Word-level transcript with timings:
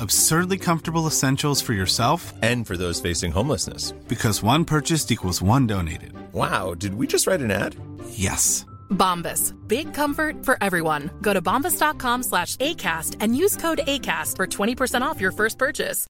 Absurdly 0.00 0.58
comfortable 0.58 1.06
essentials 1.06 1.62
for 1.62 1.72
yourself 1.72 2.34
and 2.42 2.66
for 2.66 2.76
those 2.76 3.00
facing 3.00 3.32
homelessness. 3.32 3.92
Because 4.08 4.42
one 4.42 4.64
purchased 4.64 5.10
equals 5.10 5.40
one 5.40 5.66
donated. 5.66 6.12
Wow, 6.32 6.74
did 6.74 6.94
we 6.94 7.06
just 7.06 7.26
write 7.26 7.40
an 7.40 7.50
ad? 7.50 7.76
Yes. 8.10 8.66
Bombas. 8.90 9.54
Big 9.66 9.94
comfort 9.94 10.44
for 10.44 10.58
everyone. 10.60 11.10
Go 11.22 11.32
to 11.32 11.40
bombas.com 11.40 12.22
slash 12.24 12.56
ACAST 12.56 13.16
and 13.20 13.36
use 13.36 13.56
code 13.56 13.78
ACAST 13.86 14.36
for 14.36 14.46
20% 14.46 15.02
off 15.02 15.20
your 15.20 15.32
first 15.32 15.56
purchase. 15.58 16.06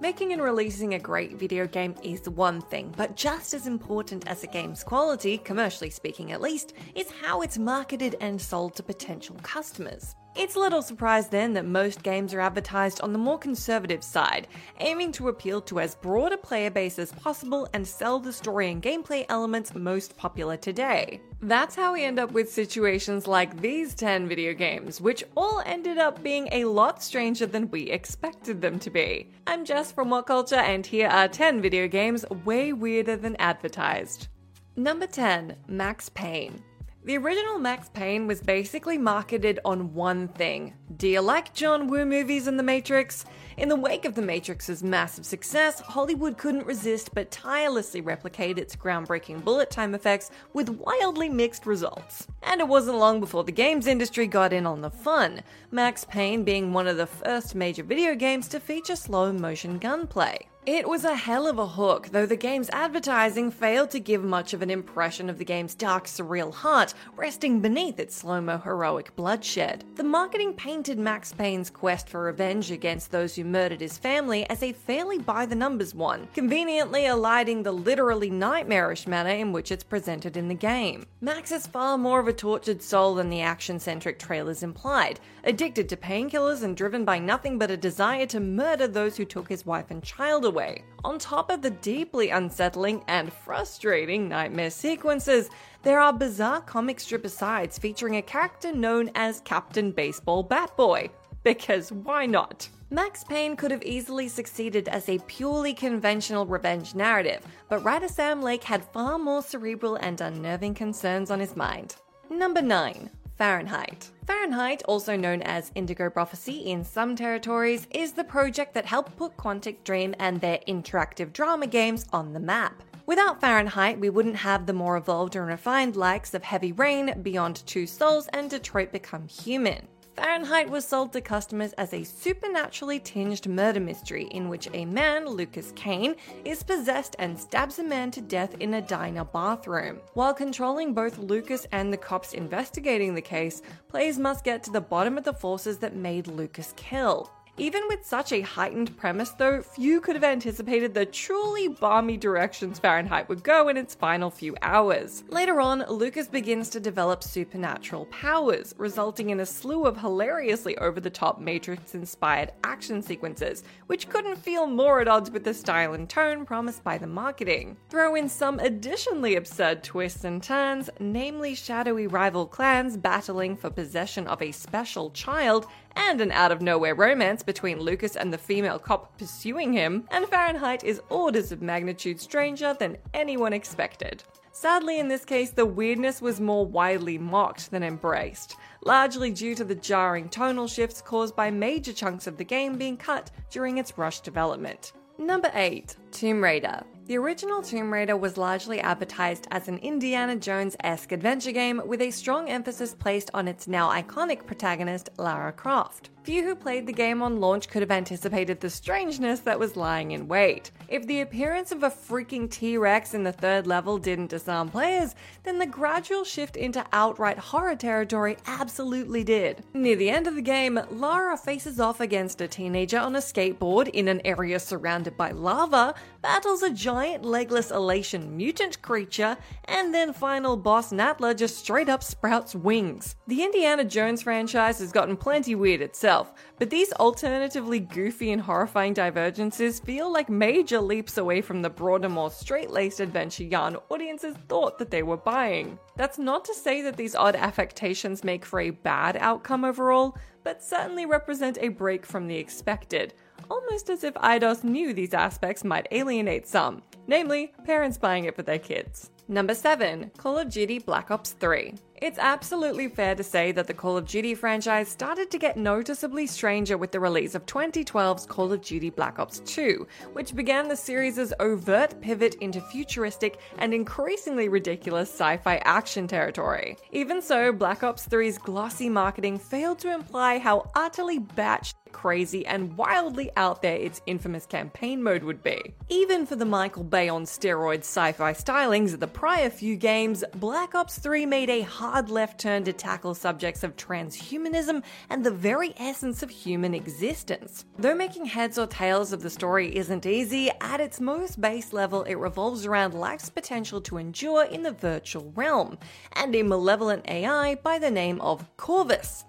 Making 0.00 0.32
and 0.32 0.42
releasing 0.42 0.94
a 0.94 0.98
great 0.98 1.36
video 1.36 1.64
game 1.68 1.94
is 2.02 2.28
one 2.28 2.60
thing, 2.60 2.92
but 2.96 3.14
just 3.16 3.54
as 3.54 3.68
important 3.68 4.26
as 4.26 4.42
a 4.42 4.48
game's 4.48 4.82
quality, 4.82 5.38
commercially 5.38 5.90
speaking 5.90 6.32
at 6.32 6.40
least, 6.40 6.72
is 6.96 7.08
how 7.22 7.42
it's 7.42 7.56
marketed 7.56 8.16
and 8.20 8.40
sold 8.40 8.74
to 8.76 8.82
potential 8.82 9.36
customers. 9.44 10.16
It's 10.34 10.56
a 10.56 10.58
little 10.58 10.80
surprise 10.80 11.28
then 11.28 11.52
that 11.52 11.66
most 11.66 12.02
games 12.02 12.32
are 12.32 12.40
advertised 12.40 13.02
on 13.02 13.12
the 13.12 13.18
more 13.18 13.38
conservative 13.38 14.02
side, 14.02 14.48
aiming 14.80 15.12
to 15.12 15.28
appeal 15.28 15.60
to 15.62 15.78
as 15.78 15.94
broad 15.96 16.32
a 16.32 16.38
player 16.38 16.70
base 16.70 16.98
as 16.98 17.12
possible 17.12 17.68
and 17.74 17.86
sell 17.86 18.18
the 18.18 18.32
story 18.32 18.70
and 18.70 18.82
gameplay 18.82 19.26
elements 19.28 19.74
most 19.74 20.16
popular 20.16 20.56
today. 20.56 21.20
That's 21.42 21.74
how 21.74 21.92
we 21.92 22.04
end 22.04 22.18
up 22.18 22.32
with 22.32 22.50
situations 22.50 23.26
like 23.26 23.60
these 23.60 23.94
10 23.94 24.26
video 24.26 24.54
games, 24.54 25.02
which 25.02 25.22
all 25.36 25.62
ended 25.66 25.98
up 25.98 26.22
being 26.22 26.48
a 26.50 26.64
lot 26.64 27.02
stranger 27.02 27.44
than 27.44 27.70
we 27.70 27.90
expected 27.90 28.62
them 28.62 28.78
to 28.78 28.88
be. 28.88 29.30
I'm 29.46 29.66
Jess 29.66 29.92
from 29.92 30.08
What 30.08 30.26
Culture, 30.26 30.56
and 30.56 30.86
here 30.86 31.08
are 31.08 31.28
10 31.28 31.60
video 31.60 31.86
games 31.88 32.24
way 32.46 32.72
weirder 32.72 33.16
than 33.16 33.36
advertised. 33.36 34.28
Number 34.76 35.06
10 35.06 35.56
Max 35.68 36.08
Payne. 36.08 36.62
The 37.04 37.18
original 37.18 37.58
Max 37.58 37.88
Payne 37.88 38.28
was 38.28 38.40
basically 38.40 38.96
marketed 38.96 39.58
on 39.64 39.92
one 39.92 40.28
thing. 40.28 40.74
Do 40.98 41.08
you 41.08 41.20
like 41.20 41.52
John 41.52 41.88
Woo 41.88 42.06
movies 42.06 42.46
and 42.46 42.56
The 42.56 42.62
Matrix? 42.62 43.24
In 43.56 43.68
the 43.68 43.74
wake 43.74 44.04
of 44.04 44.14
The 44.14 44.22
Matrix's 44.22 44.84
massive 44.84 45.26
success, 45.26 45.80
Hollywood 45.80 46.38
couldn't 46.38 46.64
resist 46.64 47.12
but 47.12 47.32
tirelessly 47.32 48.02
replicate 48.02 48.56
its 48.56 48.76
groundbreaking 48.76 49.42
bullet 49.42 49.68
time 49.68 49.96
effects 49.96 50.30
with 50.52 50.68
wildly 50.68 51.28
mixed 51.28 51.66
results. 51.66 52.28
And 52.44 52.60
it 52.60 52.68
wasn't 52.68 52.98
long 52.98 53.18
before 53.18 53.42
the 53.42 53.50
games 53.50 53.88
industry 53.88 54.28
got 54.28 54.52
in 54.52 54.64
on 54.64 54.80
the 54.80 54.90
fun, 54.90 55.42
Max 55.72 56.04
Payne 56.04 56.44
being 56.44 56.72
one 56.72 56.86
of 56.86 56.98
the 56.98 57.06
first 57.08 57.56
major 57.56 57.82
video 57.82 58.14
games 58.14 58.46
to 58.46 58.60
feature 58.60 58.94
slow 58.94 59.32
motion 59.32 59.78
gunplay. 59.78 60.46
It 60.64 60.88
was 60.88 61.04
a 61.04 61.16
hell 61.16 61.48
of 61.48 61.58
a 61.58 61.66
hook, 61.66 62.10
though 62.12 62.24
the 62.24 62.36
game's 62.36 62.70
advertising 62.70 63.50
failed 63.50 63.90
to 63.90 63.98
give 63.98 64.22
much 64.22 64.54
of 64.54 64.62
an 64.62 64.70
impression 64.70 65.28
of 65.28 65.36
the 65.38 65.44
game's 65.44 65.74
dark, 65.74 66.04
surreal 66.04 66.54
heart 66.54 66.94
resting 67.16 67.58
beneath 67.58 67.98
its 67.98 68.14
slow 68.14 68.40
mo 68.40 68.58
heroic 68.58 69.16
bloodshed. 69.16 69.82
The 69.96 70.04
marketing 70.04 70.52
painted 70.52 71.00
Max 71.00 71.32
Payne's 71.32 71.68
quest 71.68 72.08
for 72.08 72.22
revenge 72.22 72.70
against 72.70 73.10
those 73.10 73.34
who 73.34 73.42
murdered 73.42 73.80
his 73.80 73.98
family 73.98 74.48
as 74.48 74.62
a 74.62 74.72
fairly 74.72 75.18
by 75.18 75.46
the 75.46 75.56
numbers 75.56 75.96
one, 75.96 76.28
conveniently 76.32 77.06
eliding 77.06 77.64
the 77.64 77.72
literally 77.72 78.30
nightmarish 78.30 79.08
manner 79.08 79.30
in 79.30 79.50
which 79.50 79.72
it's 79.72 79.82
presented 79.82 80.36
in 80.36 80.46
the 80.46 80.54
game. 80.54 81.04
Max 81.20 81.50
is 81.50 81.66
far 81.66 81.98
more 81.98 82.20
of 82.20 82.28
a 82.28 82.32
tortured 82.32 82.84
soul 82.84 83.16
than 83.16 83.30
the 83.30 83.40
action 83.40 83.80
centric 83.80 84.16
trailers 84.20 84.62
implied, 84.62 85.18
addicted 85.42 85.88
to 85.88 85.96
painkillers 85.96 86.62
and 86.62 86.76
driven 86.76 87.04
by 87.04 87.18
nothing 87.18 87.58
but 87.58 87.72
a 87.72 87.76
desire 87.76 88.26
to 88.26 88.38
murder 88.38 88.86
those 88.86 89.16
who 89.16 89.24
took 89.24 89.48
his 89.48 89.66
wife 89.66 89.90
and 89.90 90.04
child 90.04 90.51
away. 90.52 90.84
On 91.02 91.18
top 91.18 91.50
of 91.50 91.62
the 91.62 91.70
deeply 91.70 92.28
unsettling 92.28 93.02
and 93.08 93.32
frustrating 93.32 94.28
nightmare 94.28 94.70
sequences, 94.70 95.48
there 95.82 95.98
are 95.98 96.12
bizarre 96.12 96.60
comic 96.60 97.00
strip 97.00 97.24
asides 97.24 97.78
featuring 97.78 98.16
a 98.16 98.22
character 98.22 98.72
known 98.72 99.10
as 99.14 99.40
Captain 99.40 99.90
Baseball 99.90 100.44
Batboy. 100.44 101.10
Because 101.42 101.90
why 101.90 102.26
not? 102.26 102.68
Max 102.90 103.24
Payne 103.24 103.56
could 103.56 103.70
have 103.70 103.82
easily 103.82 104.28
succeeded 104.28 104.86
as 104.88 105.08
a 105.08 105.18
purely 105.20 105.72
conventional 105.72 106.44
revenge 106.44 106.94
narrative, 106.94 107.40
but 107.70 107.82
writer 107.82 108.08
Sam 108.08 108.42
Lake 108.42 108.62
had 108.62 108.84
far 108.92 109.18
more 109.18 109.42
cerebral 109.42 109.96
and 109.96 110.20
unnerving 110.20 110.74
concerns 110.74 111.30
on 111.30 111.40
his 111.40 111.56
mind. 111.56 111.96
Number 112.28 112.60
9. 112.60 113.08
Fahrenheit. 113.36 114.10
Fahrenheit, 114.26 114.82
also 114.84 115.16
known 115.16 115.42
as 115.42 115.72
Indigo 115.74 116.08
Prophecy 116.10 116.58
in 116.58 116.84
some 116.84 117.16
territories, 117.16 117.88
is 117.90 118.12
the 118.12 118.24
project 118.24 118.74
that 118.74 118.86
helped 118.86 119.16
put 119.16 119.36
Quantic 119.36 119.82
Dream 119.84 120.14
and 120.18 120.40
their 120.40 120.60
interactive 120.68 121.32
drama 121.32 121.66
games 121.66 122.06
on 122.12 122.32
the 122.32 122.40
map. 122.40 122.82
Without 123.06 123.40
Fahrenheit, 123.40 123.98
we 123.98 124.10
wouldn't 124.10 124.36
have 124.36 124.66
the 124.66 124.72
more 124.72 124.96
evolved 124.96 125.34
and 125.34 125.46
refined 125.46 125.96
likes 125.96 126.34
of 126.34 126.44
Heavy 126.44 126.72
Rain, 126.72 127.20
Beyond 127.22 127.66
Two 127.66 127.86
Souls, 127.86 128.28
and 128.32 128.48
Detroit 128.48 128.92
Become 128.92 129.26
Human. 129.26 129.88
Fahrenheit 130.14 130.68
was 130.68 130.84
sold 130.84 131.12
to 131.12 131.22
customers 131.22 131.72
as 131.74 131.94
a 131.94 132.04
supernaturally 132.04 133.00
tinged 133.00 133.48
murder 133.48 133.80
mystery 133.80 134.24
in 134.24 134.50
which 134.50 134.68
a 134.74 134.84
man, 134.84 135.26
Lucas 135.26 135.72
Kane, 135.74 136.16
is 136.44 136.62
possessed 136.62 137.16
and 137.18 137.38
stabs 137.38 137.78
a 137.78 137.84
man 137.84 138.10
to 138.10 138.20
death 138.20 138.54
in 138.60 138.74
a 138.74 138.82
diner 138.82 139.24
bathroom. 139.24 140.00
While 140.12 140.34
controlling 140.34 140.92
both 140.92 141.16
Lucas 141.16 141.66
and 141.72 141.90
the 141.90 141.96
cops 141.96 142.34
investigating 142.34 143.14
the 143.14 143.22
case, 143.22 143.62
players 143.88 144.18
must 144.18 144.44
get 144.44 144.62
to 144.64 144.70
the 144.70 144.82
bottom 144.82 145.16
of 145.16 145.24
the 145.24 145.32
forces 145.32 145.78
that 145.78 145.96
made 145.96 146.26
Lucas 146.26 146.74
kill. 146.76 147.30
Even 147.58 147.82
with 147.86 148.06
such 148.06 148.32
a 148.32 148.40
heightened 148.40 148.96
premise, 148.96 149.30
though, 149.32 149.60
few 149.60 150.00
could 150.00 150.16
have 150.16 150.24
anticipated 150.24 150.94
the 150.94 151.04
truly 151.04 151.68
balmy 151.68 152.16
directions 152.16 152.78
Fahrenheit 152.78 153.28
would 153.28 153.44
go 153.44 153.68
in 153.68 153.76
its 153.76 153.94
final 153.94 154.30
few 154.30 154.56
hours. 154.62 155.22
Later 155.28 155.60
on, 155.60 155.84
Lucas 155.86 156.28
begins 156.28 156.70
to 156.70 156.80
develop 156.80 157.22
supernatural 157.22 158.06
powers, 158.06 158.74
resulting 158.78 159.28
in 159.28 159.40
a 159.40 159.46
slew 159.46 159.84
of 159.84 160.00
hilariously 160.00 160.78
over 160.78 160.98
the 160.98 161.10
top 161.10 161.40
Matrix 161.40 161.94
inspired 161.94 162.52
action 162.64 163.02
sequences, 163.02 163.64
which 163.86 164.08
couldn't 164.08 164.36
feel 164.36 164.66
more 164.66 165.00
at 165.00 165.08
odds 165.08 165.30
with 165.30 165.44
the 165.44 165.52
style 165.52 165.92
and 165.92 166.08
tone 166.08 166.46
promised 166.46 166.82
by 166.82 166.96
the 166.96 167.06
marketing. 167.06 167.76
Throw 167.90 168.14
in 168.14 168.30
some 168.30 168.60
additionally 168.60 169.36
absurd 169.36 169.84
twists 169.84 170.24
and 170.24 170.42
turns, 170.42 170.88
namely 170.98 171.54
shadowy 171.54 172.06
rival 172.06 172.46
clans 172.46 172.96
battling 172.96 173.58
for 173.58 173.68
possession 173.68 174.26
of 174.26 174.40
a 174.40 174.52
special 174.52 175.10
child 175.10 175.66
and 175.94 176.20
an 176.22 176.32
out 176.32 176.50
of 176.50 176.62
nowhere 176.62 176.94
romance 176.94 177.41
between 177.42 177.80
Lucas 177.80 178.16
and 178.16 178.32
the 178.32 178.38
female 178.38 178.78
cop 178.78 179.18
pursuing 179.18 179.72
him, 179.72 180.04
and 180.10 180.26
Fahrenheit 180.26 180.84
is 180.84 181.02
orders 181.08 181.52
of 181.52 181.62
magnitude 181.62 182.20
stranger 182.20 182.76
than 182.78 182.96
anyone 183.14 183.52
expected. 183.52 184.22
Sadly, 184.52 185.00
in 185.00 185.08
this 185.08 185.24
case, 185.24 185.50
the 185.50 185.64
weirdness 185.64 186.20
was 186.20 186.40
more 186.40 186.66
widely 186.66 187.16
mocked 187.16 187.70
than 187.70 187.82
embraced, 187.82 188.56
largely 188.84 189.30
due 189.30 189.54
to 189.54 189.64
the 189.64 189.74
jarring 189.74 190.28
tonal 190.28 190.68
shifts 190.68 191.00
caused 191.00 191.34
by 191.34 191.50
major 191.50 191.92
chunks 191.92 192.26
of 192.26 192.36
the 192.36 192.44
game 192.44 192.76
being 192.76 192.96
cut 192.96 193.30
during 193.50 193.78
its 193.78 193.96
rushed 193.96 194.24
development. 194.24 194.92
Number 195.18 195.50
8 195.54 195.96
Tomb 196.12 196.42
Raider. 196.42 196.84
The 197.06 197.18
original 197.18 197.62
Tomb 197.62 197.92
Raider 197.92 198.16
was 198.16 198.36
largely 198.36 198.80
advertised 198.80 199.48
as 199.50 199.66
an 199.66 199.78
Indiana 199.78 200.36
Jones 200.36 200.76
esque 200.84 201.10
adventure 201.10 201.50
game 201.50 201.82
with 201.84 202.00
a 202.00 202.12
strong 202.12 202.48
emphasis 202.48 202.94
placed 202.94 203.28
on 203.34 203.48
its 203.48 203.66
now 203.66 203.90
iconic 203.90 204.46
protagonist, 204.46 205.10
Lara 205.18 205.52
Croft. 205.52 206.10
Few 206.22 206.44
who 206.44 206.54
played 206.54 206.86
the 206.86 206.92
game 206.92 207.20
on 207.20 207.40
launch 207.40 207.68
could 207.68 207.82
have 207.82 207.90
anticipated 207.90 208.60
the 208.60 208.70
strangeness 208.70 209.40
that 209.40 209.58
was 209.58 209.76
lying 209.76 210.12
in 210.12 210.28
wait. 210.28 210.70
If 210.86 211.04
the 211.08 211.22
appearance 211.22 211.72
of 211.72 211.82
a 211.82 211.90
freaking 211.90 212.48
T 212.48 212.78
Rex 212.78 213.12
in 213.12 213.24
the 213.24 213.32
third 213.32 213.66
level 213.66 213.98
didn't 213.98 214.30
disarm 214.30 214.68
players, 214.68 215.16
then 215.42 215.58
the 215.58 215.66
gradual 215.66 216.22
shift 216.22 216.56
into 216.56 216.86
outright 216.92 217.38
horror 217.38 217.74
territory 217.74 218.36
absolutely 218.46 219.24
did. 219.24 219.64
Near 219.74 219.96
the 219.96 220.10
end 220.10 220.28
of 220.28 220.36
the 220.36 220.42
game, 220.42 220.78
Lara 220.90 221.36
faces 221.36 221.80
off 221.80 222.00
against 222.00 222.40
a 222.40 222.46
teenager 222.46 223.00
on 223.00 223.16
a 223.16 223.18
skateboard 223.18 223.88
in 223.88 224.06
an 224.06 224.20
area 224.24 224.60
surrounded 224.60 225.16
by 225.16 225.32
lava, 225.32 225.92
battles 226.22 226.62
a 226.62 226.70
giant 226.70 227.24
legless 227.24 227.70
elation 227.70 228.36
mutant 228.36 228.80
creature, 228.82 229.36
and 229.64 229.94
then 229.94 230.12
final 230.12 230.56
boss 230.56 230.92
Natla 230.92 231.36
just 231.36 231.58
straight 231.58 231.88
up 231.88 232.02
sprouts 232.02 232.54
wings. 232.54 233.16
The 233.26 233.42
Indiana 233.42 233.84
Jones 233.84 234.22
franchise 234.22 234.78
has 234.78 234.92
gotten 234.92 235.16
plenty 235.16 235.54
weird 235.54 235.80
itself 235.80 236.32
but 236.62 236.70
these 236.70 236.92
alternatively 236.92 237.80
goofy 237.80 238.30
and 238.30 238.40
horrifying 238.40 238.94
divergences 238.94 239.80
feel 239.80 240.12
like 240.12 240.28
major 240.28 240.80
leaps 240.80 241.18
away 241.18 241.40
from 241.40 241.60
the 241.60 241.68
broader, 241.68 242.08
more 242.08 242.30
straight 242.30 242.70
laced 242.70 243.00
adventure 243.00 243.42
yarn 243.42 243.76
audiences 243.88 244.36
thought 244.48 244.78
that 244.78 244.88
they 244.88 245.02
were 245.02 245.16
buying. 245.16 245.76
That's 245.96 246.18
not 246.18 246.44
to 246.44 246.54
say 246.54 246.80
that 246.82 246.96
these 246.96 247.16
odd 247.16 247.34
affectations 247.34 248.22
make 248.22 248.44
for 248.44 248.60
a 248.60 248.70
bad 248.70 249.16
outcome 249.16 249.64
overall, 249.64 250.16
but 250.44 250.62
certainly 250.62 251.06
represent 251.06 251.58
a 251.60 251.68
break 251.68 252.04
from 252.04 252.26
the 252.26 252.36
expected, 252.36 253.14
almost 253.50 253.90
as 253.90 254.04
if 254.04 254.14
Eidos 254.14 254.64
knew 254.64 254.92
these 254.92 255.14
aspects 255.14 255.64
might 255.64 255.88
alienate 255.90 256.46
some, 256.46 256.82
namely, 257.06 257.52
parents 257.64 257.98
buying 257.98 258.24
it 258.24 258.36
for 258.36 258.42
their 258.42 258.58
kids. 258.58 259.10
Number 259.32 259.54
7 259.54 260.10
Call 260.18 260.36
of 260.36 260.50
Duty 260.50 260.78
Black 260.78 261.10
Ops 261.10 261.30
3. 261.30 261.74
It's 262.02 262.18
absolutely 262.18 262.88
fair 262.88 263.14
to 263.14 263.22
say 263.22 263.50
that 263.52 263.66
the 263.66 263.72
Call 263.72 263.96
of 263.96 264.06
Duty 264.06 264.34
franchise 264.34 264.88
started 264.88 265.30
to 265.30 265.38
get 265.38 265.56
noticeably 265.56 266.26
stranger 266.26 266.76
with 266.76 266.92
the 266.92 267.00
release 267.00 267.34
of 267.34 267.46
2012's 267.46 268.26
Call 268.26 268.52
of 268.52 268.60
Duty 268.60 268.90
Black 268.90 269.18
Ops 269.18 269.40
2, 269.46 269.86
which 270.12 270.34
began 270.34 270.68
the 270.68 270.76
series' 270.76 271.32
overt 271.40 271.98
pivot 272.02 272.34
into 272.42 272.60
futuristic 272.60 273.38
and 273.56 273.72
increasingly 273.72 274.50
ridiculous 274.50 275.08
sci 275.08 275.38
fi 275.38 275.56
action 275.64 276.06
territory. 276.06 276.76
Even 276.90 277.22
so, 277.22 277.52
Black 277.52 277.82
Ops 277.82 278.06
3's 278.06 278.36
glossy 278.36 278.90
marketing 278.90 279.38
failed 279.38 279.78
to 279.78 279.94
imply 279.94 280.36
how 280.36 280.68
utterly 280.74 281.18
batched 281.18 281.72
crazy 281.92 282.44
and 282.46 282.76
wildly 282.76 283.30
out 283.36 283.62
there 283.62 283.76
its 283.76 284.00
infamous 284.06 284.46
campaign 284.46 285.02
mode 285.02 285.22
would 285.22 285.42
be. 285.42 285.74
Even 285.88 286.26
for 286.26 286.36
the 286.36 286.44
Michael 286.44 286.84
Bay 286.84 287.08
on 287.08 287.24
steroids 287.24 287.84
sci 287.84 288.12
fi 288.12 288.32
stylings 288.32 288.94
of 288.94 289.00
the 289.00 289.06
prior 289.06 289.50
few 289.50 289.76
games, 289.76 290.24
Black 290.36 290.74
Ops 290.74 290.98
3 290.98 291.26
made 291.26 291.50
a 291.50 291.62
hard 291.62 292.10
left 292.10 292.40
turn 292.40 292.64
to 292.64 292.72
tackle 292.72 293.14
subjects 293.14 293.62
of 293.62 293.76
transhumanism 293.76 294.82
and 295.10 295.24
the 295.24 295.30
very 295.30 295.74
essence 295.78 296.22
of 296.22 296.30
human 296.30 296.74
existence. 296.74 297.64
Though 297.78 297.94
making 297.94 298.26
heads 298.26 298.58
or 298.58 298.66
tails 298.66 299.12
of 299.12 299.22
the 299.22 299.30
story 299.30 299.76
isn't 299.76 300.06
easy, 300.06 300.50
at 300.60 300.80
its 300.80 301.00
most 301.00 301.40
base 301.40 301.72
level, 301.72 302.02
it 302.04 302.14
revolves 302.14 302.66
around 302.66 302.94
life's 302.94 303.30
potential 303.30 303.80
to 303.82 303.98
endure 303.98 304.44
in 304.44 304.62
the 304.62 304.72
virtual 304.72 305.32
realm, 305.34 305.78
and 306.12 306.34
a 306.34 306.42
malevolent 306.42 307.08
AI 307.08 307.56
by 307.56 307.78
the 307.78 307.90
name 307.90 308.20
of 308.20 308.44
Corvus. 308.56 309.24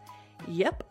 Yep, 0.48 0.84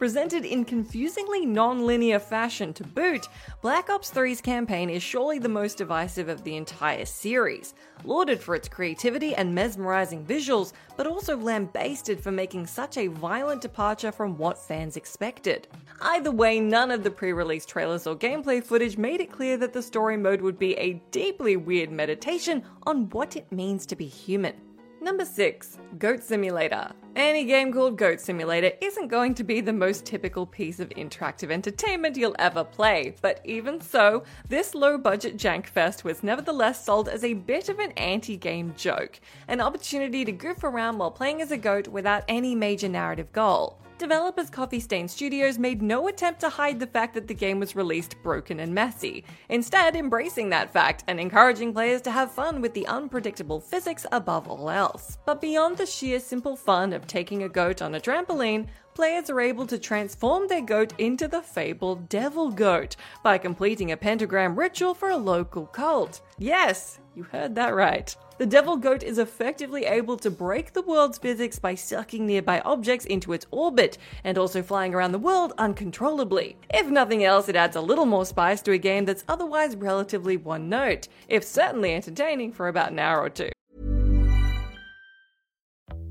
Presented 0.00 0.46
in 0.46 0.64
confusingly 0.64 1.44
non 1.44 1.84
linear 1.84 2.18
fashion 2.18 2.72
to 2.72 2.84
boot, 2.84 3.28
Black 3.60 3.90
Ops 3.90 4.10
3's 4.10 4.40
campaign 4.40 4.88
is 4.88 5.02
surely 5.02 5.38
the 5.38 5.46
most 5.46 5.76
divisive 5.76 6.30
of 6.30 6.42
the 6.42 6.56
entire 6.56 7.04
series. 7.04 7.74
Lauded 8.04 8.40
for 8.40 8.54
its 8.54 8.66
creativity 8.66 9.34
and 9.34 9.54
mesmerizing 9.54 10.24
visuals, 10.24 10.72
but 10.96 11.06
also 11.06 11.36
lambasted 11.36 12.18
for 12.18 12.32
making 12.32 12.66
such 12.66 12.96
a 12.96 13.08
violent 13.08 13.60
departure 13.60 14.10
from 14.10 14.38
what 14.38 14.56
fans 14.56 14.96
expected. 14.96 15.68
Either 16.00 16.30
way, 16.30 16.60
none 16.60 16.90
of 16.90 17.04
the 17.04 17.10
pre 17.10 17.34
release 17.34 17.66
trailers 17.66 18.06
or 18.06 18.16
gameplay 18.16 18.64
footage 18.64 18.96
made 18.96 19.20
it 19.20 19.30
clear 19.30 19.58
that 19.58 19.74
the 19.74 19.82
story 19.82 20.16
mode 20.16 20.40
would 20.40 20.58
be 20.58 20.72
a 20.78 20.94
deeply 21.10 21.58
weird 21.58 21.92
meditation 21.92 22.62
on 22.86 23.10
what 23.10 23.36
it 23.36 23.52
means 23.52 23.84
to 23.84 23.96
be 23.96 24.06
human. 24.06 24.54
Number 25.02 25.24
6 25.24 25.78
Goat 25.98 26.22
Simulator. 26.22 26.92
Any 27.16 27.46
game 27.46 27.72
called 27.72 27.96
Goat 27.96 28.20
Simulator 28.20 28.72
isn't 28.82 29.08
going 29.08 29.34
to 29.34 29.42
be 29.42 29.62
the 29.62 29.72
most 29.72 30.04
typical 30.04 30.44
piece 30.44 30.78
of 30.78 30.90
interactive 30.90 31.50
entertainment 31.50 32.18
you'll 32.18 32.36
ever 32.38 32.62
play, 32.62 33.14
but 33.22 33.40
even 33.42 33.80
so, 33.80 34.24
this 34.50 34.74
low 34.74 34.98
budget 34.98 35.38
jank 35.38 35.66
fest 35.66 36.04
was 36.04 36.22
nevertheless 36.22 36.84
sold 36.84 37.08
as 37.08 37.24
a 37.24 37.32
bit 37.32 37.70
of 37.70 37.78
an 37.78 37.92
anti 37.92 38.36
game 38.36 38.74
joke, 38.76 39.20
an 39.48 39.62
opportunity 39.62 40.22
to 40.22 40.32
goof 40.32 40.64
around 40.64 40.98
while 40.98 41.10
playing 41.10 41.40
as 41.40 41.50
a 41.50 41.56
goat 41.56 41.88
without 41.88 42.22
any 42.28 42.54
major 42.54 42.88
narrative 42.88 43.32
goal 43.32 43.80
developers 44.00 44.50
Coffee 44.50 44.80
Stain 44.80 45.06
Studios 45.06 45.58
made 45.58 45.82
no 45.82 46.08
attempt 46.08 46.40
to 46.40 46.48
hide 46.48 46.80
the 46.80 46.86
fact 46.86 47.14
that 47.14 47.28
the 47.28 47.34
game 47.34 47.60
was 47.60 47.76
released 47.76 48.20
broken 48.22 48.58
and 48.58 48.74
messy, 48.74 49.24
instead, 49.50 49.94
embracing 49.94 50.48
that 50.48 50.72
fact 50.72 51.04
and 51.06 51.20
encouraging 51.20 51.72
players 51.72 52.00
to 52.00 52.10
have 52.10 52.32
fun 52.32 52.62
with 52.62 52.72
the 52.72 52.86
unpredictable 52.86 53.60
physics 53.60 54.06
above 54.10 54.48
all 54.48 54.70
else. 54.70 55.18
But 55.26 55.42
beyond 55.42 55.76
the 55.76 55.86
sheer 55.86 56.18
simple 56.18 56.56
fun 56.56 56.94
of 56.94 57.06
taking 57.06 57.42
a 57.42 57.48
goat 57.48 57.82
on 57.82 57.94
a 57.94 58.00
trampoline, 58.00 58.68
players 58.94 59.28
are 59.28 59.40
able 59.40 59.66
to 59.66 59.78
transform 59.78 60.48
their 60.48 60.62
goat 60.62 60.94
into 60.98 61.28
the 61.28 61.42
fabled 61.42 62.08
Devil 62.08 62.50
Goat 62.50 62.96
by 63.22 63.36
completing 63.36 63.92
a 63.92 63.96
pentagram 63.96 64.58
ritual 64.58 64.94
for 64.94 65.10
a 65.10 65.16
local 65.16 65.66
cult. 65.66 66.22
Yes, 66.38 66.98
you 67.14 67.22
heard 67.24 67.54
that 67.54 67.74
right. 67.74 68.16
The 68.40 68.46
devil 68.46 68.78
goat 68.78 69.02
is 69.02 69.18
effectively 69.18 69.84
able 69.84 70.16
to 70.16 70.30
break 70.30 70.72
the 70.72 70.80
world's 70.80 71.18
physics 71.18 71.58
by 71.58 71.74
sucking 71.74 72.26
nearby 72.26 72.60
objects 72.60 73.04
into 73.04 73.34
its 73.34 73.44
orbit 73.50 73.98
and 74.24 74.38
also 74.38 74.62
flying 74.62 74.94
around 74.94 75.12
the 75.12 75.18
world 75.18 75.52
uncontrollably. 75.58 76.56
If 76.72 76.86
nothing 76.86 77.22
else, 77.22 77.50
it 77.50 77.54
adds 77.54 77.76
a 77.76 77.82
little 77.82 78.06
more 78.06 78.24
spice 78.24 78.62
to 78.62 78.72
a 78.72 78.78
game 78.78 79.04
that's 79.04 79.24
otherwise 79.28 79.76
relatively 79.76 80.38
one 80.38 80.70
note, 80.70 81.06
if 81.28 81.44
certainly 81.44 81.92
entertaining 81.92 82.54
for 82.54 82.68
about 82.68 82.92
an 82.92 82.98
hour 82.98 83.20
or 83.20 83.28
two. 83.28 83.50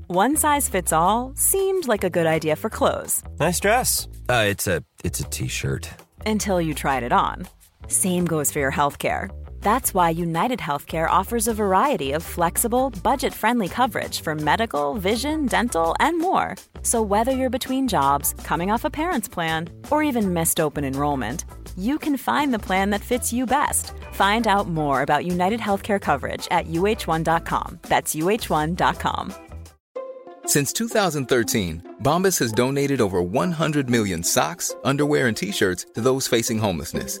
One 0.06 0.36
size 0.36 0.68
fits 0.68 0.92
all 0.92 1.32
seemed 1.34 1.88
like 1.88 2.04
a 2.04 2.10
good 2.10 2.26
idea 2.26 2.54
for 2.54 2.70
clothes. 2.70 3.24
Nice 3.40 3.58
dress. 3.58 4.06
Uh, 4.28 4.44
it's 4.46 4.68
a 4.68 4.84
it's 5.02 5.18
a 5.18 5.24
t-shirt. 5.24 5.90
Until 6.24 6.60
you 6.60 6.74
tried 6.74 7.02
it 7.02 7.12
on. 7.12 7.48
Same 7.88 8.24
goes 8.24 8.52
for 8.52 8.60
your 8.60 8.70
healthcare. 8.70 9.30
That's 9.62 9.94
why 9.94 10.10
United 10.10 10.58
Healthcare 10.58 11.08
offers 11.08 11.46
a 11.46 11.54
variety 11.54 12.12
of 12.12 12.22
flexible, 12.22 12.90
budget 13.02 13.32
friendly 13.34 13.68
coverage 13.68 14.22
for 14.22 14.34
medical, 14.34 14.94
vision, 14.94 15.46
dental, 15.46 15.94
and 16.00 16.18
more. 16.18 16.56
So, 16.82 17.02
whether 17.02 17.32
you're 17.32 17.50
between 17.50 17.86
jobs, 17.86 18.34
coming 18.44 18.72
off 18.72 18.84
a 18.84 18.90
parent's 18.90 19.28
plan, 19.28 19.68
or 19.90 20.02
even 20.02 20.34
missed 20.34 20.60
open 20.60 20.84
enrollment, 20.84 21.44
you 21.76 21.98
can 21.98 22.16
find 22.16 22.52
the 22.52 22.58
plan 22.58 22.90
that 22.90 23.00
fits 23.00 23.32
you 23.32 23.46
best. 23.46 23.92
Find 24.12 24.46
out 24.48 24.66
more 24.66 25.02
about 25.02 25.24
United 25.26 25.60
Healthcare 25.60 26.00
coverage 26.00 26.48
at 26.50 26.66
uh1.com. 26.66 27.78
That's 27.82 28.14
uh1.com. 28.14 29.34
Since 30.46 30.72
2013, 30.72 31.96
Bombas 32.02 32.38
has 32.40 32.50
donated 32.50 33.00
over 33.00 33.22
100 33.22 33.88
million 33.88 34.24
socks, 34.24 34.74
underwear, 34.84 35.28
and 35.28 35.36
t 35.36 35.52
shirts 35.52 35.86
to 35.94 36.00
those 36.00 36.26
facing 36.26 36.58
homelessness 36.58 37.20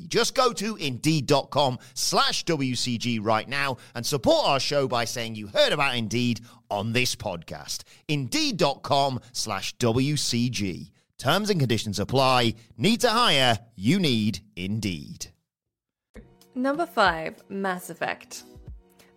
Just 0.07 0.35
go 0.35 0.53
to 0.53 0.75
indeed.com 0.75 1.79
slash 1.93 2.45
WCG 2.45 3.19
right 3.21 3.47
now 3.47 3.77
and 3.95 4.05
support 4.05 4.47
our 4.47 4.59
show 4.59 4.87
by 4.87 5.05
saying 5.05 5.35
you 5.35 5.47
heard 5.47 5.73
about 5.73 5.95
Indeed 5.95 6.41
on 6.69 6.93
this 6.93 7.15
podcast. 7.15 7.83
Indeed.com 8.07 9.19
slash 9.31 9.75
WCG. 9.77 10.91
Terms 11.17 11.49
and 11.49 11.59
conditions 11.59 11.99
apply. 11.99 12.55
Need 12.77 13.01
to 13.01 13.09
hire? 13.09 13.59
You 13.75 13.99
need 13.99 14.39
Indeed. 14.55 15.27
Number 16.55 16.85
5 16.85 17.43
Mass 17.49 17.89
Effect. 17.89 18.43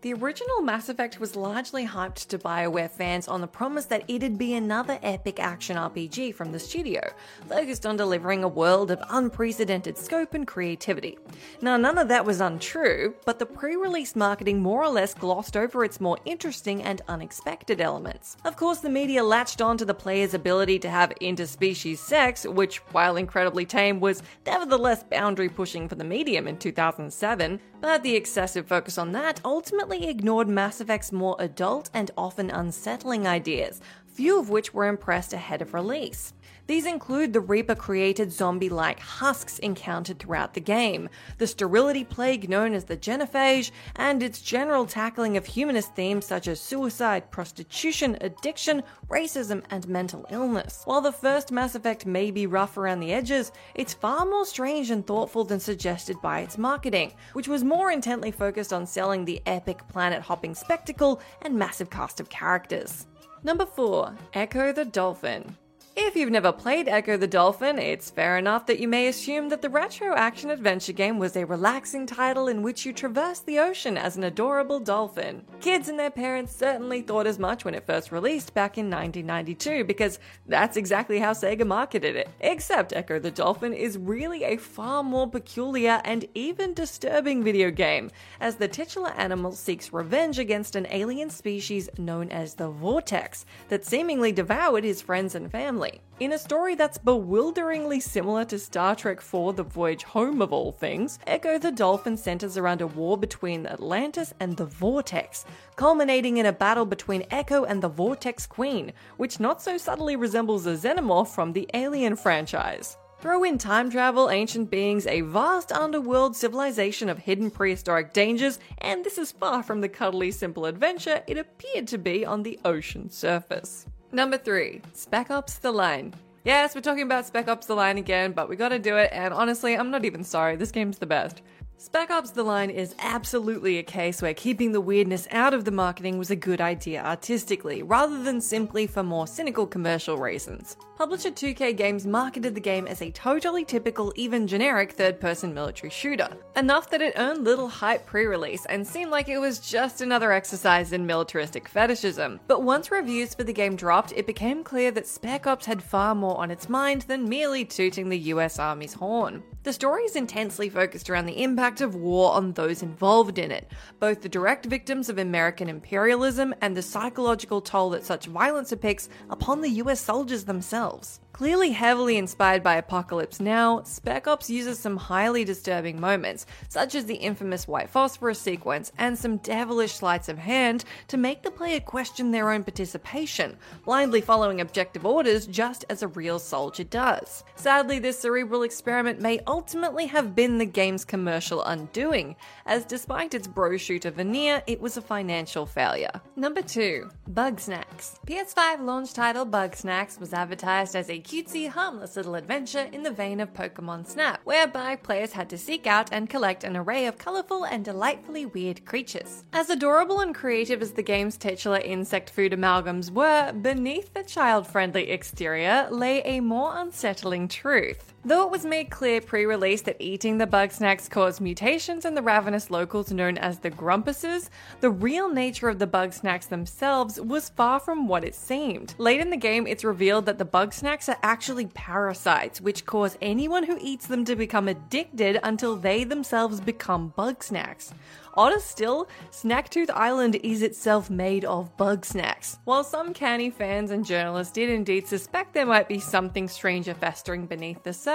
The 0.04 0.12
original 0.12 0.60
Mass 0.60 0.90
Effect 0.90 1.18
was 1.18 1.34
largely 1.34 1.86
hyped 1.86 2.26
to 2.26 2.38
BioWare 2.38 2.90
fans 2.90 3.26
on 3.26 3.40
the 3.40 3.46
promise 3.46 3.86
that 3.86 4.04
it'd 4.06 4.36
be 4.36 4.52
another 4.52 4.98
epic 5.02 5.40
action 5.40 5.78
RPG 5.78 6.34
from 6.34 6.52
the 6.52 6.58
studio, 6.58 7.00
focused 7.48 7.86
on 7.86 7.96
delivering 7.96 8.44
a 8.44 8.48
world 8.48 8.90
of 8.90 9.02
unprecedented 9.08 9.96
scope 9.96 10.34
and 10.34 10.46
creativity. 10.46 11.16
Now, 11.62 11.78
none 11.78 11.96
of 11.96 12.08
that 12.08 12.26
was 12.26 12.42
untrue, 12.42 13.14
but 13.24 13.38
the 13.38 13.46
pre 13.46 13.76
release 13.76 14.14
marketing 14.14 14.60
more 14.60 14.82
or 14.82 14.90
less 14.90 15.14
glossed 15.14 15.56
over 15.56 15.82
its 15.84 16.02
more 16.02 16.18
interesting 16.26 16.82
and 16.82 17.00
unexpected 17.08 17.80
elements. 17.80 18.36
Of 18.44 18.58
course, 18.58 18.80
the 18.80 18.90
media 18.90 19.24
latched 19.24 19.62
on 19.62 19.78
to 19.78 19.86
the 19.86 19.94
player's 19.94 20.34
ability 20.34 20.80
to 20.80 20.90
have 20.90 21.14
interspecies 21.22 21.96
sex, 21.96 22.44
which, 22.44 22.76
while 22.92 23.16
incredibly 23.16 23.64
tame, 23.64 24.00
was 24.00 24.22
nevertheless 24.44 25.02
boundary 25.02 25.48
pushing 25.48 25.88
for 25.88 25.94
the 25.94 26.04
medium 26.04 26.46
in 26.46 26.58
2007, 26.58 27.58
but 27.80 28.02
the 28.02 28.16
excessive 28.16 28.66
focus 28.66 28.98
on 28.98 29.12
that 29.12 29.40
ultimately 29.46 29.93
ignored 30.02 30.48
Mass 30.48 30.80
Effect's 30.80 31.12
more 31.12 31.36
adult 31.38 31.90
and 31.94 32.10
often 32.16 32.50
unsettling 32.50 33.26
ideas, 33.26 33.80
few 34.14 34.38
of 34.38 34.48
which 34.48 34.72
were 34.72 34.86
impressed 34.86 35.32
ahead 35.32 35.60
of 35.60 35.74
release. 35.74 36.32
These 36.66 36.86
include 36.86 37.32
the 37.32 37.40
Reaper 37.40 37.74
created 37.74 38.32
zombie 38.32 38.70
like 38.70 38.98
husks 38.98 39.58
encountered 39.58 40.18
throughout 40.18 40.54
the 40.54 40.60
game, 40.60 41.10
the 41.36 41.46
sterility 41.46 42.04
plague 42.04 42.48
known 42.48 42.72
as 42.72 42.84
the 42.84 42.96
genophage, 42.96 43.70
and 43.96 44.22
its 44.22 44.40
general 44.40 44.86
tackling 44.86 45.36
of 45.36 45.44
humanist 45.44 45.94
themes 45.94 46.24
such 46.24 46.48
as 46.48 46.60
suicide, 46.60 47.30
prostitution, 47.30 48.16
addiction, 48.22 48.82
racism, 49.10 49.62
and 49.70 49.86
mental 49.88 50.24
illness. 50.30 50.82
While 50.86 51.02
the 51.02 51.12
first 51.12 51.52
Mass 51.52 51.74
Effect 51.74 52.06
may 52.06 52.30
be 52.30 52.46
rough 52.46 52.78
around 52.78 53.00
the 53.00 53.12
edges, 53.12 53.52
it's 53.74 53.92
far 53.92 54.24
more 54.24 54.46
strange 54.46 54.90
and 54.90 55.06
thoughtful 55.06 55.44
than 55.44 55.60
suggested 55.60 56.16
by 56.22 56.40
its 56.40 56.56
marketing, 56.56 57.12
which 57.34 57.48
was 57.48 57.62
more 57.62 57.90
intently 57.90 58.30
focused 58.30 58.72
on 58.72 58.86
selling 58.86 59.24
the 59.24 59.42
epic 59.44 59.86
planet 59.88 60.22
hopping 60.22 60.54
spectacle 60.54 61.20
and 61.42 61.54
massive 61.54 61.90
cast 61.90 62.20
of 62.20 62.30
characters. 62.30 63.06
Number 63.44 63.66
4 63.66 64.16
Ecco 64.32 64.72
the 64.72 64.86
Dolphin. 64.86 65.58
If 65.96 66.16
you've 66.16 66.30
never 66.30 66.50
played 66.50 66.88
Ecco 66.88 67.16
the 67.16 67.28
Dolphin, 67.28 67.78
it's 67.78 68.10
fair 68.10 68.36
enough 68.36 68.66
that 68.66 68.80
you 68.80 68.88
may 68.88 69.06
assume 69.06 69.48
that 69.50 69.62
the 69.62 69.68
retro 69.68 70.16
action 70.16 70.50
adventure 70.50 70.92
game 70.92 71.20
was 71.20 71.36
a 71.36 71.46
relaxing 71.46 72.04
title 72.04 72.48
in 72.48 72.62
which 72.62 72.84
you 72.84 72.92
traverse 72.92 73.38
the 73.38 73.60
ocean 73.60 73.96
as 73.96 74.16
an 74.16 74.24
adorable 74.24 74.80
dolphin. 74.80 75.44
Kids 75.60 75.88
and 75.88 75.96
their 75.96 76.10
parents 76.10 76.54
certainly 76.54 77.00
thought 77.00 77.28
as 77.28 77.38
much 77.38 77.64
when 77.64 77.76
it 77.76 77.86
first 77.86 78.10
released 78.10 78.54
back 78.54 78.76
in 78.76 78.90
1992 78.90 79.84
because 79.84 80.18
that's 80.48 80.76
exactly 80.76 81.20
how 81.20 81.32
Sega 81.32 81.64
marketed 81.64 82.16
it. 82.16 82.28
Except 82.40 82.92
Ecco 82.92 83.20
the 83.22 83.30
Dolphin 83.30 83.72
is 83.72 83.96
really 83.96 84.42
a 84.42 84.56
far 84.56 85.04
more 85.04 85.30
peculiar 85.30 86.00
and 86.04 86.24
even 86.34 86.74
disturbing 86.74 87.44
video 87.44 87.70
game, 87.70 88.10
as 88.40 88.56
the 88.56 88.66
titular 88.66 89.10
animal 89.10 89.52
seeks 89.52 89.92
revenge 89.92 90.40
against 90.40 90.74
an 90.74 90.88
alien 90.90 91.30
species 91.30 91.88
known 91.98 92.30
as 92.30 92.54
the 92.54 92.68
Vortex 92.68 93.46
that 93.68 93.84
seemingly 93.84 94.32
devoured 94.32 94.82
his 94.82 95.00
friends 95.00 95.36
and 95.36 95.52
family. 95.52 95.83
In 96.20 96.32
a 96.32 96.38
story 96.38 96.76
that's 96.76 96.96
bewilderingly 96.96 97.98
similar 97.98 98.44
to 98.44 98.58
Star 98.58 98.94
Trek 98.94 99.18
IV 99.18 99.56
The 99.56 99.64
Voyage 99.64 100.04
Home 100.04 100.40
of 100.40 100.52
all 100.52 100.70
things, 100.70 101.18
Ecco 101.26 101.58
the 101.58 101.72
Dolphin 101.72 102.16
centers 102.16 102.56
around 102.56 102.80
a 102.80 102.86
war 102.86 103.18
between 103.18 103.66
Atlantis 103.66 104.32
and 104.38 104.56
the 104.56 104.64
Vortex, 104.64 105.44
culminating 105.74 106.36
in 106.36 106.46
a 106.46 106.52
battle 106.52 106.86
between 106.86 107.26
Ecco 107.30 107.64
and 107.64 107.82
the 107.82 107.88
Vortex 107.88 108.46
Queen, 108.46 108.92
which 109.16 109.40
not 109.40 109.60
so 109.60 109.76
subtly 109.76 110.14
resembles 110.14 110.66
a 110.66 110.74
xenomorph 110.74 111.34
from 111.34 111.52
the 111.52 111.68
Alien 111.74 112.14
franchise. 112.14 112.96
Throw 113.18 113.42
in 113.42 113.58
time 113.58 113.90
travel, 113.90 114.30
ancient 114.30 114.70
beings, 114.70 115.06
a 115.06 115.22
vast 115.22 115.72
underworld 115.72 116.36
civilization 116.36 117.08
of 117.08 117.18
hidden 117.18 117.50
prehistoric 117.50 118.12
dangers, 118.12 118.58
and 118.78 119.02
this 119.02 119.18
is 119.18 119.32
far 119.32 119.62
from 119.62 119.80
the 119.80 119.88
cuddly 119.88 120.30
simple 120.30 120.66
adventure 120.66 121.22
it 121.26 121.38
appeared 121.38 121.88
to 121.88 121.98
be 121.98 122.24
on 122.24 122.42
the 122.42 122.60
ocean 122.64 123.10
surface. 123.10 123.86
Number 124.14 124.38
three, 124.38 124.80
Spec 124.92 125.32
Ops 125.32 125.58
The 125.58 125.72
Line. 125.72 126.14
Yes, 126.44 126.76
we're 126.76 126.82
talking 126.82 127.02
about 127.02 127.26
Spec 127.26 127.48
Ops 127.48 127.66
The 127.66 127.74
Line 127.74 127.98
again, 127.98 128.30
but 128.30 128.48
we 128.48 128.54
gotta 128.54 128.78
do 128.78 128.96
it, 128.96 129.10
and 129.12 129.34
honestly, 129.34 129.74
I'm 129.74 129.90
not 129.90 130.04
even 130.04 130.22
sorry, 130.22 130.54
this 130.54 130.70
game's 130.70 130.98
the 130.98 131.06
best. 131.06 131.42
Spec 131.84 132.10
Ops 132.10 132.30
The 132.30 132.42
Line 132.42 132.70
is 132.70 132.94
absolutely 132.98 133.76
a 133.76 133.82
case 133.82 134.22
where 134.22 134.32
keeping 134.32 134.72
the 134.72 134.80
weirdness 134.80 135.28
out 135.30 135.52
of 135.52 135.66
the 135.66 135.70
marketing 135.70 136.16
was 136.16 136.30
a 136.30 136.34
good 136.34 136.62
idea 136.62 137.04
artistically, 137.04 137.82
rather 137.82 138.22
than 138.22 138.40
simply 138.40 138.86
for 138.86 139.02
more 139.02 139.26
cynical 139.26 139.66
commercial 139.66 140.16
reasons. 140.16 140.78
Publisher 140.96 141.30
2K 141.30 141.76
Games 141.76 142.06
marketed 142.06 142.54
the 142.54 142.60
game 142.60 142.86
as 142.86 143.02
a 143.02 143.10
totally 143.10 143.66
typical, 143.66 144.14
even 144.16 144.46
generic 144.46 144.92
third 144.92 145.20
person 145.20 145.52
military 145.52 145.90
shooter, 145.90 146.30
enough 146.56 146.88
that 146.88 147.02
it 147.02 147.12
earned 147.16 147.44
little 147.44 147.68
hype 147.68 148.06
pre 148.06 148.24
release 148.24 148.64
and 148.64 148.86
seemed 148.86 149.10
like 149.10 149.28
it 149.28 149.36
was 149.36 149.58
just 149.58 150.00
another 150.00 150.32
exercise 150.32 150.94
in 150.94 151.04
militaristic 151.04 151.68
fetishism. 151.68 152.40
But 152.46 152.62
once 152.62 152.90
reviews 152.90 153.34
for 153.34 153.44
the 153.44 153.52
game 153.52 153.76
dropped, 153.76 154.12
it 154.16 154.26
became 154.26 154.64
clear 154.64 154.90
that 154.92 155.06
Spec 155.06 155.46
Ops 155.46 155.66
had 155.66 155.82
far 155.82 156.14
more 156.14 156.38
on 156.38 156.50
its 156.50 156.70
mind 156.70 157.02
than 157.02 157.28
merely 157.28 157.66
tooting 157.66 158.08
the 158.08 158.32
US 158.32 158.58
Army's 158.58 158.94
horn. 158.94 159.42
The 159.64 159.72
story 159.72 160.02
is 160.02 160.14
intensely 160.14 160.68
focused 160.68 161.08
around 161.08 161.24
the 161.24 161.42
impact 161.42 161.80
of 161.80 161.94
war 161.94 162.34
on 162.34 162.52
those 162.52 162.82
involved 162.82 163.38
in 163.38 163.50
it, 163.50 163.72
both 163.98 164.20
the 164.20 164.28
direct 164.28 164.66
victims 164.66 165.08
of 165.08 165.16
American 165.16 165.70
imperialism 165.70 166.54
and 166.60 166.76
the 166.76 166.82
psychological 166.82 167.62
toll 167.62 167.88
that 167.90 168.04
such 168.04 168.26
violence 168.26 168.68
depicts 168.68 169.08
upon 169.30 169.62
the 169.62 169.70
US 169.70 170.02
soldiers 170.02 170.44
themselves. 170.44 171.18
Clearly 171.34 171.72
heavily 171.72 172.16
inspired 172.16 172.62
by 172.62 172.76
Apocalypse 172.76 173.40
Now, 173.40 173.82
Spec 173.82 174.28
Ops 174.28 174.48
uses 174.48 174.78
some 174.78 174.96
highly 174.96 175.44
disturbing 175.44 176.00
moments, 176.00 176.46
such 176.68 176.94
as 176.94 177.06
the 177.06 177.16
infamous 177.16 177.66
white 177.66 177.90
phosphorus 177.90 178.38
sequence 178.38 178.92
and 178.98 179.18
some 179.18 179.38
devilish 179.38 179.94
sleights 179.94 180.28
of 180.28 180.38
hand 180.38 180.84
to 181.08 181.16
make 181.16 181.42
the 181.42 181.50
player 181.50 181.80
question 181.80 182.30
their 182.30 182.52
own 182.52 182.62
participation, 182.62 183.56
blindly 183.84 184.20
following 184.20 184.60
objective 184.60 185.04
orders 185.04 185.48
just 185.48 185.84
as 185.90 186.04
a 186.04 186.08
real 186.08 186.38
soldier 186.38 186.84
does. 186.84 187.42
Sadly, 187.56 187.98
this 187.98 188.20
cerebral 188.20 188.62
experiment 188.62 189.20
may 189.20 189.40
ultimately 189.48 190.06
have 190.06 190.36
been 190.36 190.58
the 190.58 190.64
game's 190.64 191.04
commercial 191.04 191.64
undoing, 191.64 192.36
as 192.64 192.84
despite 192.84 193.34
its 193.34 193.48
bro 193.48 193.76
shooter 193.76 194.12
veneer, 194.12 194.62
it 194.68 194.80
was 194.80 194.96
a 194.96 195.02
financial 195.02 195.66
failure. 195.66 196.20
Number 196.36 196.62
2. 196.62 197.10
Bugsnax. 197.32 198.20
PS5 198.24 198.84
launch 198.84 199.12
title 199.14 199.44
Bugsnax 199.44 200.20
was 200.20 200.32
advertised 200.32 200.94
as 200.94 201.10
a 201.10 201.23
cutesy, 201.24 201.68
harmless 201.68 202.16
little 202.16 202.36
adventure 202.36 202.88
in 202.92 203.02
the 203.02 203.10
vein 203.10 203.40
of 203.40 203.52
Pokemon 203.52 204.06
Snap, 204.06 204.40
whereby 204.44 204.94
players 204.94 205.32
had 205.32 205.48
to 205.50 205.58
seek 205.58 205.86
out 205.86 206.10
and 206.12 206.30
collect 206.30 206.62
an 206.62 206.76
array 206.76 207.06
of 207.06 207.18
colourful 207.18 207.64
and 207.64 207.84
delightfully 207.84 208.46
weird 208.46 208.84
creatures. 208.84 209.42
As 209.52 209.70
adorable 209.70 210.20
and 210.20 210.34
creative 210.34 210.82
as 210.82 210.92
the 210.92 211.02
game's 211.02 211.36
titular 211.36 211.78
insect 211.78 212.30
food 212.30 212.52
amalgams 212.52 213.10
were, 213.10 213.52
beneath 213.52 214.14
the 214.14 214.22
child 214.22 214.66
friendly 214.66 215.10
exterior 215.10 215.88
lay 215.90 216.22
a 216.22 216.40
more 216.40 216.76
unsettling 216.76 217.48
truth. 217.48 218.13
Though 218.26 218.46
it 218.46 218.50
was 218.50 218.64
made 218.64 218.88
clear 218.88 219.20
pre 219.20 219.44
release 219.44 219.82
that 219.82 220.00
eating 220.00 220.38
the 220.38 220.46
bug 220.46 220.72
snacks 220.72 221.10
caused 221.10 221.42
mutations 221.42 222.06
in 222.06 222.14
the 222.14 222.22
ravenous 222.22 222.70
locals 222.70 223.12
known 223.12 223.36
as 223.36 223.58
the 223.58 223.70
Grumpuses, 223.70 224.48
the 224.80 224.88
real 224.88 225.28
nature 225.28 225.68
of 225.68 225.78
the 225.78 225.86
bug 225.86 226.14
snacks 226.14 226.46
themselves 226.46 227.20
was 227.20 227.50
far 227.50 227.78
from 227.78 228.08
what 228.08 228.24
it 228.24 228.34
seemed. 228.34 228.94
Late 228.96 229.20
in 229.20 229.28
the 229.28 229.36
game, 229.36 229.66
it's 229.66 229.84
revealed 229.84 230.24
that 230.24 230.38
the 230.38 230.44
bug 230.46 230.72
snacks 230.72 231.06
are 231.10 231.18
actually 231.22 231.66
parasites, 231.66 232.62
which 232.62 232.86
cause 232.86 233.18
anyone 233.20 233.64
who 233.64 233.76
eats 233.78 234.06
them 234.06 234.24
to 234.24 234.36
become 234.36 234.68
addicted 234.68 235.38
until 235.42 235.76
they 235.76 236.02
themselves 236.02 236.62
become 236.62 237.12
bug 237.16 237.44
snacks. 237.44 237.92
Odder 238.36 238.58
still, 238.58 239.06
Snacktooth 239.30 239.90
Island 239.90 240.40
is 240.42 240.62
itself 240.62 241.08
made 241.08 241.44
of 241.44 241.76
bug 241.76 242.04
snacks. 242.04 242.58
While 242.64 242.82
some 242.82 243.14
canny 243.14 243.48
fans 243.48 243.92
and 243.92 244.04
journalists 244.04 244.52
did 244.52 244.70
indeed 244.70 245.06
suspect 245.06 245.54
there 245.54 245.66
might 245.66 245.88
be 245.88 246.00
something 246.00 246.48
stranger 246.48 246.94
festering 246.94 247.46
beneath 247.46 247.84
the 247.84 247.92
surface, 247.92 248.13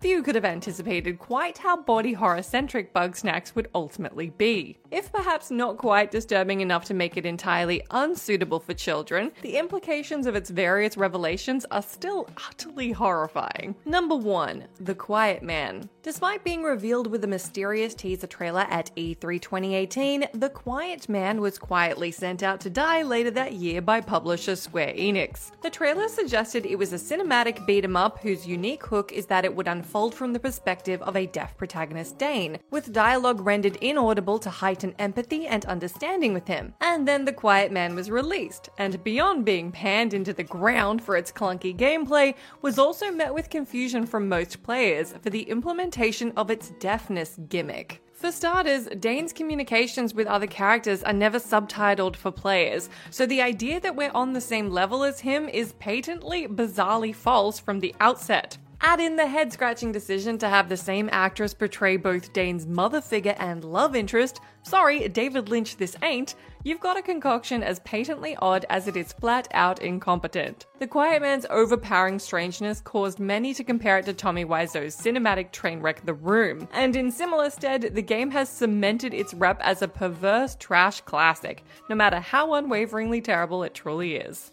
few 0.00 0.22
could 0.22 0.34
have 0.34 0.44
anticipated 0.44 1.18
quite 1.18 1.58
how 1.58 1.76
body 1.76 2.12
horror 2.12 2.42
centric 2.42 2.94
Bugsnax 2.94 3.54
would 3.54 3.68
ultimately 3.74 4.30
be. 4.30 4.78
If 4.90 5.12
perhaps 5.12 5.50
not 5.50 5.76
quite 5.76 6.10
disturbing 6.10 6.60
enough 6.60 6.84
to 6.86 6.94
make 6.94 7.16
it 7.16 7.26
entirely 7.26 7.82
unsuitable 7.90 8.60
for 8.60 8.74
children, 8.74 9.32
the 9.42 9.58
implications 9.58 10.26
of 10.26 10.34
its 10.34 10.50
various 10.50 10.96
revelations 10.96 11.66
are 11.70 11.82
still 11.82 12.28
utterly 12.48 12.92
horrifying. 12.92 13.74
Number 13.84 14.16
1 14.16 14.64
The 14.80 14.94
Quiet 14.94 15.42
Man. 15.42 15.90
Despite 16.02 16.42
being 16.42 16.62
revealed 16.62 17.06
with 17.06 17.24
a 17.24 17.26
mysterious 17.26 17.94
teaser 17.94 18.26
trailer 18.26 18.66
at 18.70 18.90
E3 18.96 19.40
2018, 19.42 20.28
The 20.32 20.48
Quiet 20.48 21.08
Man 21.08 21.40
was 21.40 21.58
quietly 21.58 22.10
sent 22.10 22.42
out 22.42 22.60
to 22.62 22.70
die 22.70 23.02
later 23.02 23.30
that 23.32 23.52
year 23.52 23.82
by 23.82 24.00
publisher 24.00 24.56
Square 24.56 24.94
Enix. 24.94 25.50
The 25.60 25.70
trailer 25.70 26.08
suggested 26.08 26.64
it 26.64 26.78
was 26.78 26.92
a 26.92 26.96
cinematic 26.96 27.66
beat 27.66 27.84
'em 27.84 27.96
up 27.96 28.20
whose 28.20 28.46
unique 28.46 28.86
hook 28.86 29.12
is 29.18 29.26
that 29.26 29.44
it 29.44 29.54
would 29.54 29.68
unfold 29.68 30.14
from 30.14 30.32
the 30.32 30.38
perspective 30.38 31.02
of 31.02 31.16
a 31.16 31.26
deaf 31.26 31.56
protagonist 31.56 32.16
Dane, 32.16 32.58
with 32.70 32.92
dialogue 32.92 33.40
rendered 33.40 33.76
inaudible 33.76 34.38
to 34.38 34.48
heighten 34.48 34.94
empathy 34.98 35.46
and 35.46 35.64
understanding 35.66 36.32
with 36.32 36.46
him. 36.46 36.72
And 36.80 37.06
then 37.06 37.24
The 37.24 37.32
Quiet 37.32 37.72
Man 37.72 37.96
was 37.96 38.10
released, 38.10 38.68
and 38.78 39.02
beyond 39.02 39.44
being 39.44 39.72
panned 39.72 40.14
into 40.14 40.32
the 40.32 40.44
ground 40.44 41.02
for 41.02 41.16
its 41.16 41.32
clunky 41.32 41.76
gameplay, 41.76 42.34
was 42.62 42.78
also 42.78 43.10
met 43.10 43.34
with 43.34 43.50
confusion 43.50 44.06
from 44.06 44.28
most 44.28 44.62
players 44.62 45.12
for 45.20 45.30
the 45.30 45.42
implementation 45.42 46.32
of 46.36 46.50
its 46.50 46.70
deafness 46.78 47.38
gimmick. 47.48 48.00
For 48.18 48.32
starters, 48.32 48.88
Dane's 48.98 49.32
communications 49.32 50.12
with 50.12 50.26
other 50.26 50.48
characters 50.48 51.04
are 51.04 51.12
never 51.12 51.38
subtitled 51.38 52.16
for 52.16 52.32
players, 52.32 52.90
so 53.10 53.26
the 53.26 53.42
idea 53.42 53.78
that 53.78 53.94
we're 53.94 54.10
on 54.10 54.32
the 54.32 54.40
same 54.40 54.70
level 54.70 55.04
as 55.04 55.20
him 55.20 55.48
is 55.48 55.74
patently, 55.74 56.48
bizarrely 56.48 57.14
false 57.14 57.60
from 57.60 57.78
the 57.78 57.94
outset. 58.00 58.58
Add 58.80 59.00
in 59.00 59.16
the 59.16 59.26
head 59.26 59.52
scratching 59.52 59.90
decision 59.90 60.38
to 60.38 60.48
have 60.48 60.68
the 60.68 60.76
same 60.76 61.08
actress 61.10 61.52
portray 61.52 61.96
both 61.96 62.32
Dane's 62.32 62.64
mother 62.64 63.00
figure 63.00 63.34
and 63.38 63.64
love 63.64 63.96
interest. 63.96 64.40
Sorry, 64.62 65.08
David 65.08 65.48
Lynch, 65.48 65.76
this 65.76 65.96
ain't. 66.02 66.36
You've 66.62 66.78
got 66.78 66.96
a 66.96 67.02
concoction 67.02 67.64
as 67.64 67.80
patently 67.80 68.36
odd 68.40 68.66
as 68.70 68.86
it 68.86 68.96
is 68.96 69.12
flat 69.12 69.48
out 69.52 69.82
incompetent. 69.82 70.66
The 70.78 70.86
Quiet 70.86 71.22
Man's 71.22 71.46
overpowering 71.50 72.20
strangeness 72.20 72.80
caused 72.80 73.18
many 73.18 73.52
to 73.54 73.64
compare 73.64 73.98
it 73.98 74.04
to 74.04 74.12
Tommy 74.12 74.44
Wiseau's 74.44 74.96
cinematic 74.96 75.50
train 75.50 75.80
wreck 75.80 76.04
The 76.04 76.14
Room, 76.14 76.68
and 76.72 76.94
in 76.94 77.10
similar 77.10 77.50
stead, 77.50 77.94
the 77.94 78.02
game 78.02 78.30
has 78.30 78.48
cemented 78.48 79.12
its 79.12 79.34
rep 79.34 79.60
as 79.60 79.82
a 79.82 79.88
perverse 79.88 80.54
trash 80.54 81.00
classic, 81.00 81.64
no 81.90 81.96
matter 81.96 82.20
how 82.20 82.54
unwaveringly 82.54 83.22
terrible 83.22 83.64
it 83.64 83.74
truly 83.74 84.16
is. 84.16 84.52